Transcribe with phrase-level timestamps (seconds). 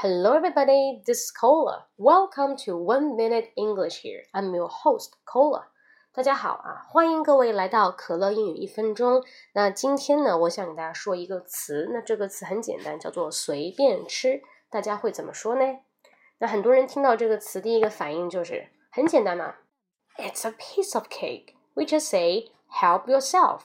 [0.00, 1.02] Hello, everybody.
[1.04, 1.86] This is Cola.
[1.98, 4.02] Welcome to One Minute English.
[4.04, 5.64] Here, I'm your host, Cola.
[6.12, 9.24] 大家好啊，欢迎各位来到可乐英语一分钟。
[9.54, 11.90] 那今天呢，我想给大家说一个词。
[11.92, 14.40] 那这个词很简单，叫做随便吃。
[14.70, 15.64] 大家会怎么说呢？
[16.38, 19.56] 那很多人听到这个词，第一个反应就是很简单嘛
[20.16, 21.54] ，It's a piece of cake.
[21.74, 23.62] We just say help yourself.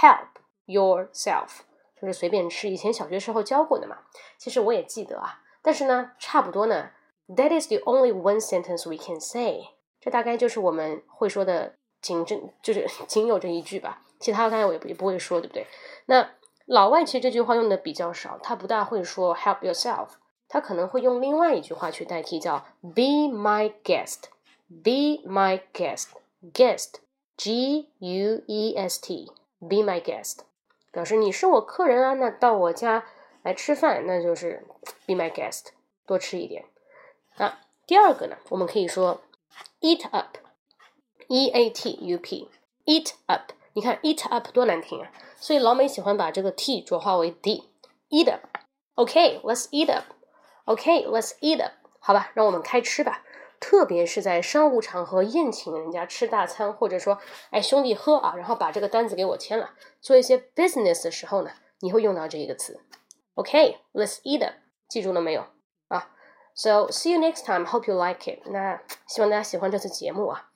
[0.00, 0.28] Help
[0.64, 1.58] yourself，
[2.00, 2.70] 就是随便吃。
[2.70, 3.98] 以前小学时候教过的嘛。
[4.38, 5.42] 其实我也记得啊。
[5.64, 6.90] 但是呢，差不多呢。
[7.26, 9.70] That is the only one sentence we can say。
[9.98, 14.02] 这大概就是我们会说的仅这，就是 仅有这一句吧。
[14.20, 15.66] 其他的大家我也不也不会说，对不对？
[16.04, 16.28] 那
[16.66, 20.08] 老外其实这句话用的比较少，他不大会说 help yourself，
[20.48, 24.24] 他可能会用另外一句话去代替，叫 be my guest。
[24.68, 26.08] Be my guest。
[26.52, 30.40] Guest，G U E S T，be my guest，
[30.92, 33.04] 表示你是我客人啊，那到我家。
[33.44, 34.66] 来吃饭，那就是
[35.06, 35.66] be my guest，
[36.06, 36.64] 多吃一点。
[37.36, 39.20] 那第二个呢，我们可以说
[39.80, 43.52] eat up，e a t u p，eat up。
[43.74, 48.40] 你看 eat up 多难听啊，所以老美喜欢把这个 t 浊化为 d，eat up。
[48.94, 50.04] OK，let's eat up。
[50.64, 51.72] OK，let's eat up。
[51.98, 53.24] 好吧，让我们开吃吧。
[53.60, 57.18] 特别是在商务场合宴请人家吃大餐，或者说
[57.50, 62.80] 哎兄弟喝啊，然后把这个单子给我签了，做一些 business 的时候呢，你会用到这一个词。
[63.34, 64.54] Okay, let's eat it.
[64.88, 65.44] 记住了没有
[65.88, 66.10] 啊
[66.54, 67.66] ？So see you next time.
[67.66, 68.40] Hope you like it.
[68.46, 70.50] 那希望大家喜欢这次节目啊。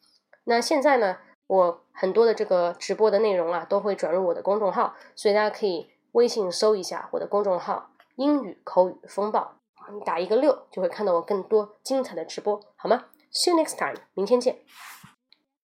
[0.44, 9.56] 那现在呢，我很多的这个直播的内容啊，都会转入我的公众号，所以大家可以微信搜一下我的公众号“英语口语风暴”，
[9.92, 14.00] 你打一个六就会看到我更多精彩的直播，好吗？See you next time.
[14.14, 14.60] 明天见。